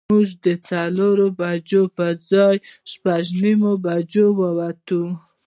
[0.09, 2.55] موږ د څلورو بجو پر ځای
[2.91, 5.01] شپږ نیمې بجې ووتو.